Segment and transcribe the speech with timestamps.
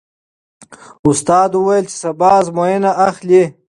[1.07, 3.43] استاد وویل چې سبا ازموینه اخلي.